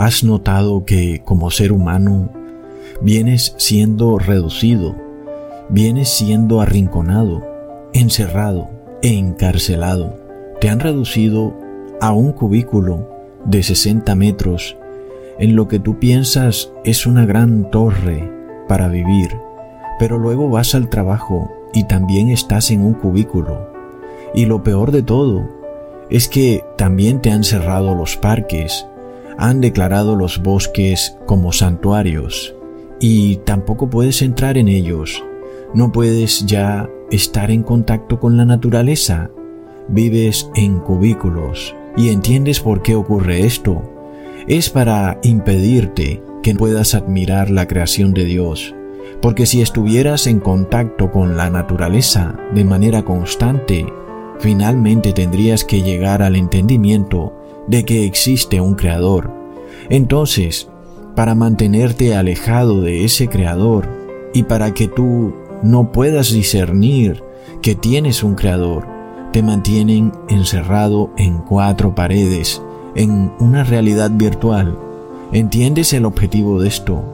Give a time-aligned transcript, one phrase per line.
[0.00, 2.30] ¿Has notado que como ser humano
[3.02, 4.96] vienes siendo reducido,
[5.68, 7.42] vienes siendo arrinconado,
[7.92, 8.70] encerrado
[9.02, 10.18] e encarcelado?
[10.58, 11.54] Te han reducido
[12.00, 13.10] a un cubículo
[13.44, 14.78] de 60 metros
[15.38, 18.26] en lo que tú piensas es una gran torre
[18.68, 19.28] para vivir,
[19.98, 23.70] pero luego vas al trabajo y también estás en un cubículo.
[24.34, 25.46] Y lo peor de todo
[26.08, 28.86] es que también te han cerrado los parques,
[29.38, 32.54] han declarado los bosques como santuarios
[33.00, 35.24] y tampoco puedes entrar en ellos.
[35.74, 39.30] No puedes ya estar en contacto con la naturaleza.
[39.88, 43.82] Vives en cubículos y entiendes por qué ocurre esto.
[44.46, 48.74] Es para impedirte que puedas admirar la creación de Dios.
[49.20, 53.86] Porque si estuvieras en contacto con la naturaleza de manera constante,
[54.38, 59.30] finalmente tendrías que llegar al entendimiento de que existe un creador.
[59.88, 60.68] Entonces,
[61.14, 63.88] para mantenerte alejado de ese creador
[64.32, 67.22] y para que tú no puedas discernir
[67.62, 68.86] que tienes un creador,
[69.32, 72.62] te mantienen encerrado en cuatro paredes,
[72.94, 74.76] en una realidad virtual.
[75.32, 77.04] ¿Entiendes el objetivo de esto?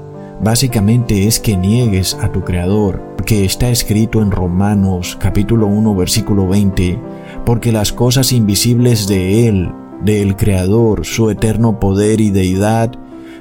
[0.43, 6.47] Básicamente es que niegues a tu Creador, que está escrito en Romanos capítulo 1 versículo
[6.47, 6.99] 20,
[7.47, 12.93] porque las cosas invisibles de Él, del Creador, su eterno poder y deidad,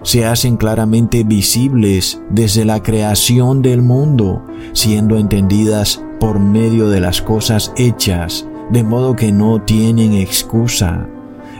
[0.03, 7.21] se hacen claramente visibles desde la creación del mundo, siendo entendidas por medio de las
[7.21, 11.07] cosas hechas, de modo que no tienen excusa.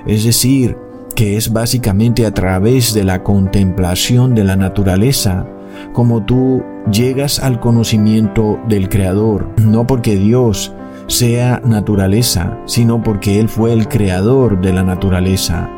[0.05, 0.77] Es decir,
[1.16, 5.47] que es básicamente a través de la contemplación de la naturaleza
[5.93, 10.73] como tú llegas al conocimiento del Creador, no porque Dios
[11.07, 15.69] sea naturaleza, sino porque Él fue el creador de la naturaleza.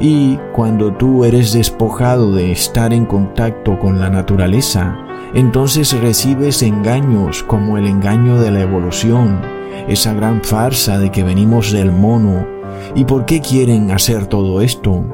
[0.00, 4.96] Y cuando tú eres despojado de estar en contacto con la naturaleza,
[5.34, 9.40] entonces recibes engaños como el engaño de la evolución,
[9.88, 12.46] esa gran farsa de que venimos del mono.
[12.94, 15.04] ¿Y por qué quieren hacer todo esto?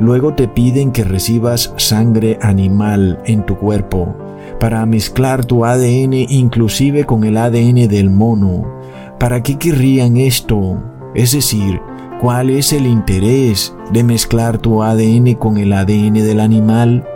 [0.00, 4.16] Luego te piden que recibas sangre animal en tu cuerpo
[4.58, 8.74] para mezclar tu ADN inclusive con el ADN del mono
[9.18, 10.82] ¿Para qué querrían esto?
[11.14, 11.80] Es decir,
[12.20, 17.06] ¿cuál es el interés de mezclar tu ADN con el ADN del animal?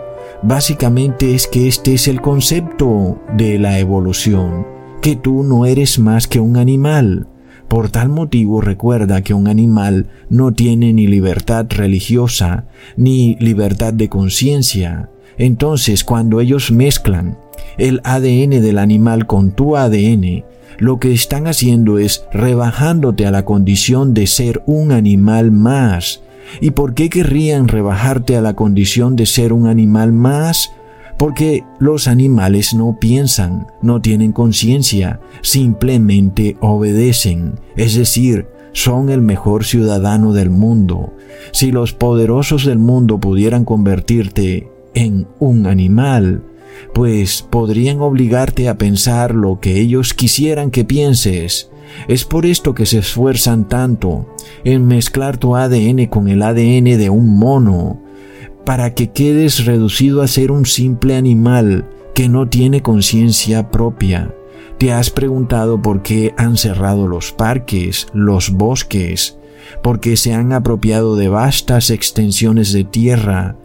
[0.41, 4.65] Básicamente es que este es el concepto de la evolución,
[5.01, 7.27] que tú no eres más que un animal.
[7.67, 12.65] Por tal motivo recuerda que un animal no tiene ni libertad religiosa
[12.95, 15.09] ni libertad de conciencia.
[15.37, 17.37] Entonces cuando ellos mezclan
[17.77, 20.43] el ADN del animal con tu ADN,
[20.77, 26.21] lo que están haciendo es rebajándote a la condición de ser un animal más.
[26.61, 30.71] ¿Y por qué querrían rebajarte a la condición de ser un animal más?
[31.17, 39.65] Porque los animales no piensan, no tienen conciencia, simplemente obedecen, es decir, son el mejor
[39.65, 41.13] ciudadano del mundo.
[41.51, 46.41] Si los poderosos del mundo pudieran convertirte en un animal,
[46.93, 51.69] pues podrían obligarte a pensar lo que ellos quisieran que pienses.
[52.07, 54.27] Es por esto que se esfuerzan tanto
[54.63, 58.01] en mezclar tu ADN con el ADN de un mono,
[58.65, 64.33] para que quedes reducido a ser un simple animal que no tiene conciencia propia.
[64.77, 69.37] ¿Te has preguntado por qué han cerrado los parques, los bosques?
[69.83, 73.57] Porque se han apropiado de vastas extensiones de tierra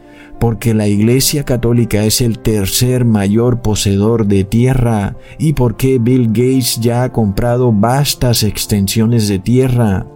[0.45, 6.81] porque la Iglesia Católica es el tercer mayor poseedor de tierra y porque Bill Gates
[6.83, 10.07] ya ha comprado vastas extensiones de tierra.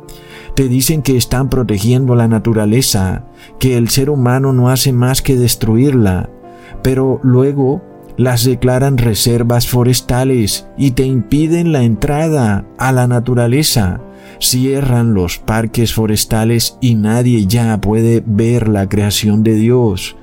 [0.55, 3.25] Te dicen que están protegiendo la naturaleza,
[3.59, 6.29] que el ser humano no hace más que destruirla,
[6.83, 7.81] pero luego
[8.19, 14.03] las declaran reservas forestales y te impiden la entrada a la naturaleza
[14.41, 20.17] cierran los parques forestales y nadie ya puede ver la creación de Dios.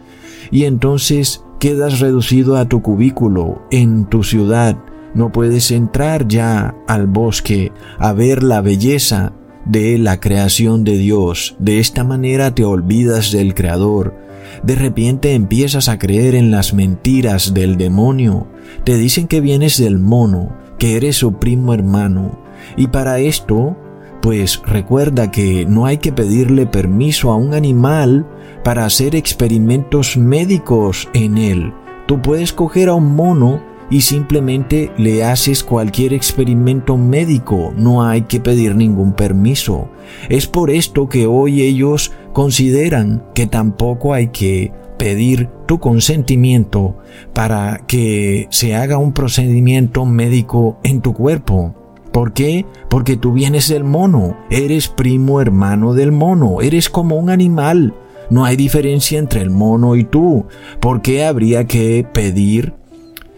[0.51, 4.77] Y entonces quedas reducido a tu cubículo en tu ciudad.
[5.13, 9.33] No puedes entrar ya al bosque a ver la belleza
[9.65, 11.55] de la creación de Dios.
[11.59, 14.15] De esta manera te olvidas del Creador.
[14.63, 18.47] De repente empiezas a creer en las mentiras del demonio.
[18.83, 22.39] Te dicen que vienes del mono, que eres su primo hermano.
[22.77, 23.77] Y para esto
[24.25, 28.25] pues recuerda que no hay que pedirle permiso a un animal
[28.63, 31.73] para hacer experimentos médicos en él.
[32.07, 33.61] Tú puedes coger a un mono
[33.91, 39.89] y simplemente le haces cualquier experimento médico, no hay que pedir ningún permiso.
[40.27, 46.97] Es por esto que hoy ellos consideran que tampoco hay que pedir tu consentimiento
[47.35, 51.84] para que se haga un procedimiento médico en tu cuerpo.
[52.15, 52.65] ¿Por qué?
[52.89, 57.93] Porque tú vienes del mono, eres primo hermano del mono, eres como un animal.
[58.29, 60.45] No hay diferencia entre el mono y tú.
[60.79, 62.73] ¿Por qué habría que pedir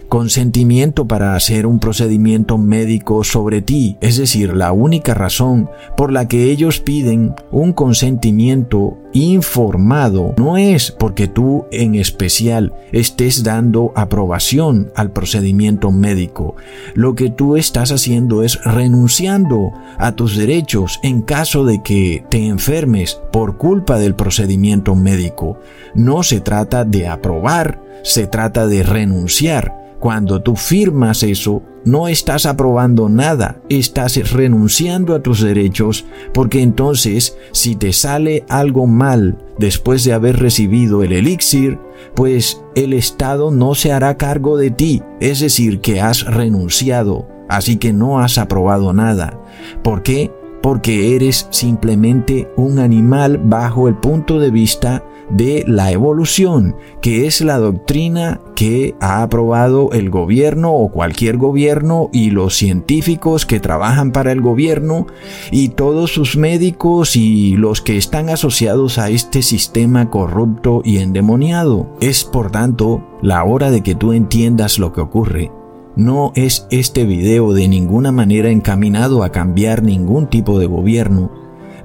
[0.07, 6.27] consentimiento para hacer un procedimiento médico sobre ti, es decir, la única razón por la
[6.27, 14.91] que ellos piden un consentimiento informado no es porque tú en especial estés dando aprobación
[14.95, 16.55] al procedimiento médico.
[16.93, 22.47] Lo que tú estás haciendo es renunciando a tus derechos en caso de que te
[22.47, 25.59] enfermes por culpa del procedimiento médico.
[25.95, 32.45] No se trata de aprobar, se trata de renunciar cuando tú firmas eso, no estás
[32.45, 40.03] aprobando nada, estás renunciando a tus derechos, porque entonces si te sale algo mal después
[40.03, 41.79] de haber recibido el elixir,
[42.13, 47.77] pues el Estado no se hará cargo de ti, es decir, que has renunciado, así
[47.77, 49.39] que no has aprobado nada.
[49.81, 50.31] ¿Por qué?
[50.61, 57.41] Porque eres simplemente un animal bajo el punto de vista de la evolución, que es
[57.41, 64.11] la doctrina que ha aprobado el gobierno o cualquier gobierno y los científicos que trabajan
[64.11, 65.07] para el gobierno
[65.51, 71.87] y todos sus médicos y los que están asociados a este sistema corrupto y endemoniado.
[71.99, 75.51] Es por tanto la hora de que tú entiendas lo que ocurre.
[75.95, 81.31] No es este video de ninguna manera encaminado a cambiar ningún tipo de gobierno.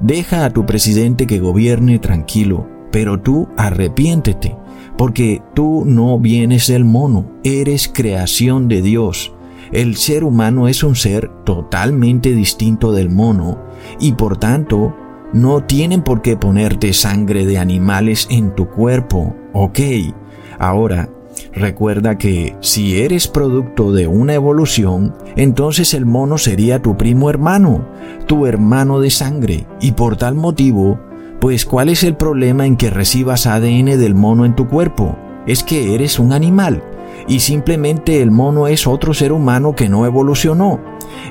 [0.01, 4.55] Deja a tu presidente que gobierne tranquilo pero tú arrepiéntete,
[4.97, 9.33] porque tú no vienes del mono, eres creación de Dios.
[9.73, 13.59] El ser humano es un ser totalmente distinto del mono
[13.99, 14.95] y por tanto
[15.33, 19.81] no tienen por qué ponerte sangre de animales en tu cuerpo, ¿ok?
[20.59, 21.09] Ahora,
[21.55, 27.89] recuerda que si eres producto de una evolución, entonces el mono sería tu primo hermano,
[28.27, 31.01] tu hermano de sangre, y por tal motivo
[31.43, 35.19] pues ¿cuál es el problema en que recibas ADN del mono en tu cuerpo?
[35.45, 36.85] Es que eres un animal
[37.27, 40.79] y simplemente el mono es otro ser humano que no evolucionó.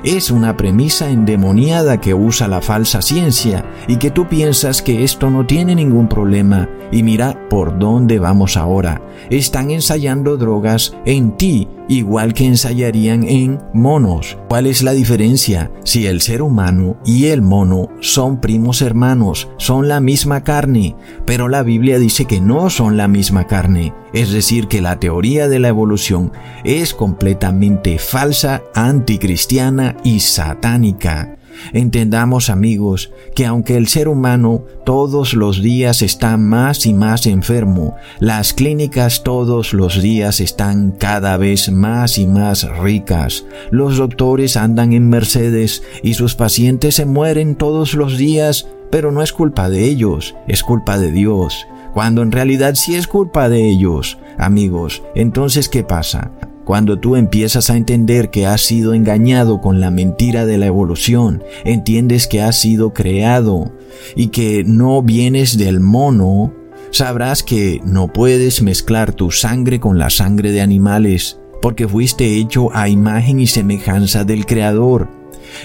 [0.04, 5.30] Es una premisa endemoniada que usa la falsa ciencia y que tú piensas que esto
[5.30, 9.00] no tiene ningún problema y mira por dónde vamos ahora.
[9.30, 14.38] Están ensayando drogas en ti igual que ensayarían en monos.
[14.48, 15.70] ¿Cuál es la diferencia?
[15.84, 20.96] Si el ser humano y el mono son primos hermanos, son la misma carne,
[21.26, 25.48] pero la Biblia dice que no son la misma carne, es decir, que la teoría
[25.48, 26.32] de la evolución
[26.64, 31.36] es completamente falsa, anticristiana y satánica.
[31.72, 37.96] Entendamos amigos que aunque el ser humano todos los días está más y más enfermo,
[38.20, 44.92] las clínicas todos los días están cada vez más y más ricas, los doctores andan
[44.92, 49.84] en Mercedes y sus pacientes se mueren todos los días, pero no es culpa de
[49.84, 54.18] ellos, es culpa de Dios, cuando en realidad sí es culpa de ellos.
[54.38, 56.32] Amigos, entonces ¿qué pasa?
[56.64, 61.42] Cuando tú empiezas a entender que has sido engañado con la mentira de la evolución,
[61.64, 63.72] entiendes que has sido creado
[64.14, 66.52] y que no vienes del mono,
[66.92, 72.74] sabrás que no puedes mezclar tu sangre con la sangre de animales, porque fuiste hecho
[72.74, 75.08] a imagen y semejanza del Creador.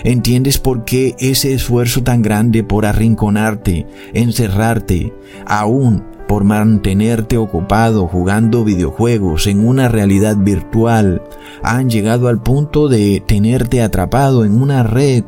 [0.04, 5.14] ¿Entiendes por qué ese esfuerzo tan grande por arrinconarte, encerrarte,
[5.46, 11.24] aún por mantenerte ocupado jugando videojuegos en una realidad virtual,
[11.64, 15.24] han llegado al punto de tenerte atrapado en una red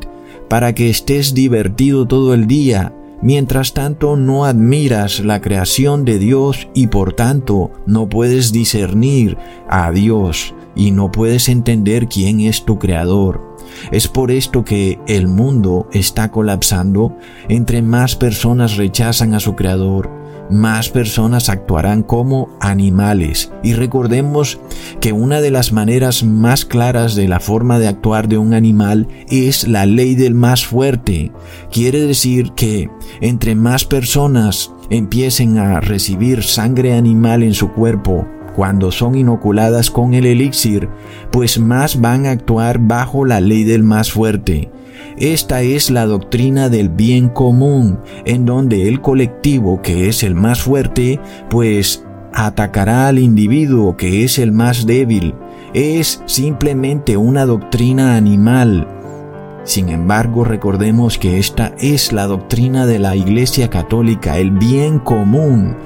[0.48, 2.92] para que estés divertido todo el día,
[3.22, 9.38] mientras tanto no admiras la creación de Dios y por tanto no puedes discernir
[9.68, 13.56] a Dios y no puedes entender quién es tu creador.
[13.90, 17.16] Es por esto que el mundo está colapsando
[17.48, 20.19] entre más personas rechazan a su creador
[20.50, 23.52] más personas actuarán como animales.
[23.62, 24.60] Y recordemos
[25.00, 29.08] que una de las maneras más claras de la forma de actuar de un animal
[29.28, 31.32] es la ley del más fuerte.
[31.70, 32.90] Quiere decir que
[33.20, 40.14] entre más personas empiecen a recibir sangre animal en su cuerpo, cuando son inoculadas con
[40.14, 40.88] el elixir,
[41.30, 44.70] pues más van a actuar bajo la ley del más fuerte.
[45.16, 50.62] Esta es la doctrina del bien común, en donde el colectivo, que es el más
[50.62, 55.34] fuerte, pues atacará al individuo que es el más débil.
[55.72, 58.88] es simplemente una doctrina animal.
[59.62, 65.76] Sin embargo, recordemos que esta es la doctrina de la Iglesia Católica, el bien común.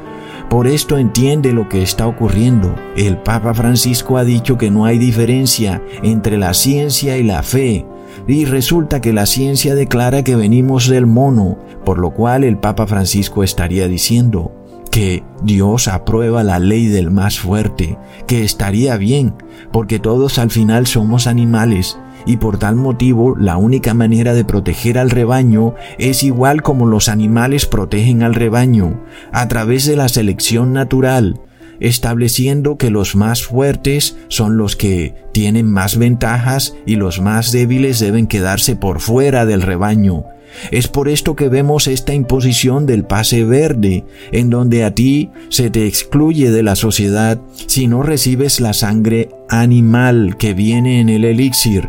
[0.49, 2.75] Por esto entiende lo que está ocurriendo.
[2.97, 7.85] El Papa Francisco ha dicho que no hay diferencia entre la ciencia y la fe.
[8.27, 12.87] Y resulta que la ciencia declara que venimos del mono, por lo cual el Papa
[12.87, 14.53] Francisco estaría diciendo,
[14.91, 19.35] que Dios aprueba la ley del más fuerte, que estaría bien,
[19.73, 24.99] porque todos al final somos animales, y por tal motivo la única manera de proteger
[24.99, 29.01] al rebaño es igual como los animales protegen al rebaño,
[29.33, 31.41] a través de la selección natural,
[31.81, 38.01] estableciendo que los más fuertes son los que tienen más ventajas y los más débiles
[38.01, 40.25] deben quedarse por fuera del rebaño,
[40.71, 45.71] es por esto que vemos esta imposición del pase verde, en donde a ti se
[45.71, 51.25] te excluye de la sociedad si no recibes la sangre animal que viene en el
[51.25, 51.89] elixir.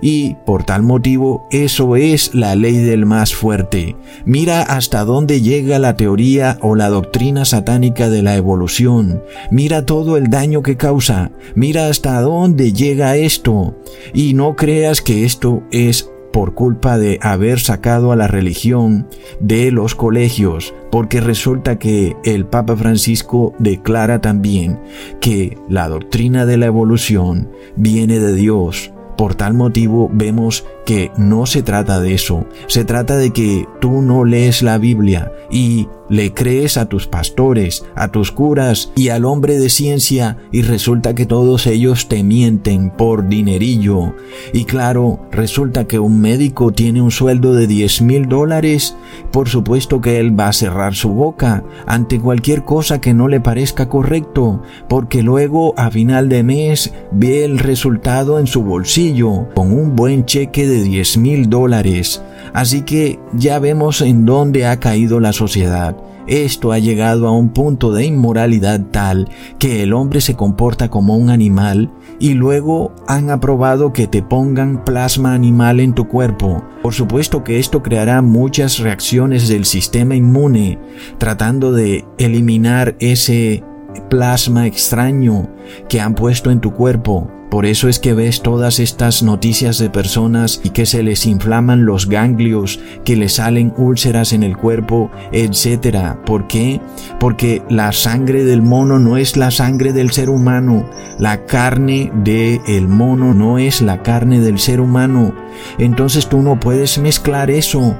[0.00, 3.96] Y por tal motivo eso es la ley del más fuerte.
[4.24, 9.22] Mira hasta dónde llega la teoría o la doctrina satánica de la evolución.
[9.50, 11.30] Mira todo el daño que causa.
[11.54, 13.76] Mira hasta dónde llega esto.
[14.12, 19.06] Y no creas que esto es por culpa de haber sacado a la religión
[19.38, 24.80] de los colegios, porque resulta que el Papa Francisco declara también
[25.20, 28.93] que la doctrina de la evolución viene de Dios.
[29.16, 34.02] Por tal motivo vemos que no se trata de eso, se trata de que tú
[34.02, 39.24] no lees la Biblia y le crees a tus pastores, a tus curas y al
[39.24, 44.14] hombre de ciencia y resulta que todos ellos te mienten por dinerillo.
[44.52, 48.96] Y claro, resulta que un médico tiene un sueldo de 10 mil dólares,
[49.32, 53.40] por supuesto que él va a cerrar su boca ante cualquier cosa que no le
[53.40, 59.72] parezca correcto, porque luego a final de mes ve el resultado en su bolsillo con
[59.72, 62.22] un buen cheque de 10 mil dólares.
[62.52, 65.96] Así que ya vemos en dónde ha caído la sociedad.
[66.26, 69.28] Esto ha llegado a un punto de inmoralidad tal
[69.58, 74.84] que el hombre se comporta como un animal y luego han aprobado que te pongan
[74.84, 76.64] plasma animal en tu cuerpo.
[76.82, 80.78] Por supuesto que esto creará muchas reacciones del sistema inmune
[81.18, 83.62] tratando de eliminar ese
[84.08, 85.50] plasma extraño
[85.88, 87.30] que han puesto en tu cuerpo.
[87.54, 91.86] Por eso es que ves todas estas noticias de personas y que se les inflaman
[91.86, 96.16] los ganglios, que les salen úlceras en el cuerpo, etc.
[96.26, 96.80] ¿Por qué?
[97.20, 100.90] Porque la sangre del mono no es la sangre del ser humano.
[101.20, 105.32] La carne del mono no es la carne del ser humano.
[105.78, 107.96] Entonces tú no puedes mezclar eso.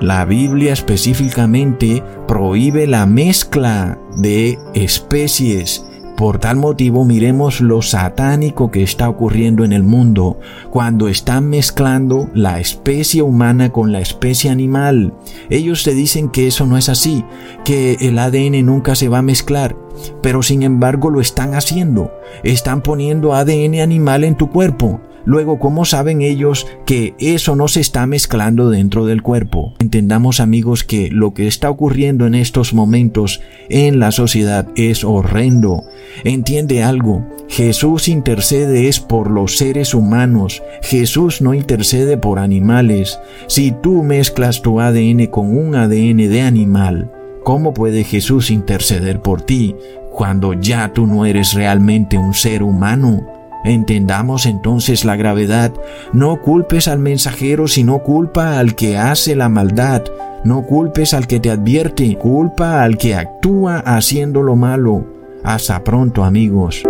[0.00, 5.87] La Biblia específicamente prohíbe la mezcla de especies
[6.18, 12.28] por tal motivo miremos lo satánico que está ocurriendo en el mundo cuando están mezclando
[12.34, 15.14] la especie humana con la especie animal.
[15.48, 17.24] Ellos te dicen que eso no es así,
[17.64, 19.76] que el ADN nunca se va a mezclar,
[20.22, 22.12] pero sin embargo lo están haciendo.
[22.42, 27.80] Están poniendo ADN animal en tu cuerpo Luego, ¿cómo saben ellos que eso no se
[27.80, 29.74] está mezclando dentro del cuerpo?
[29.78, 35.84] Entendamos amigos que lo que está ocurriendo en estos momentos en la sociedad es horrendo.
[36.24, 43.18] Entiende algo, Jesús intercede es por los seres humanos, Jesús no intercede por animales.
[43.48, 47.12] Si tú mezclas tu ADN con un ADN de animal,
[47.48, 49.74] ¿cómo puede Jesús interceder por ti
[50.12, 53.26] cuando ya tú no eres realmente un ser humano?
[53.64, 55.72] Entendamos entonces la gravedad.
[56.12, 60.02] No culpes al mensajero, sino culpa al que hace la maldad.
[60.44, 65.06] No culpes al que te advierte, culpa al que actúa haciendo lo malo.
[65.42, 66.82] Hasta pronto amigos.